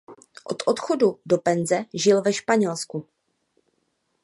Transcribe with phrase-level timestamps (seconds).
[0.45, 3.07] Od odchodu do penze žil ve Španělsku.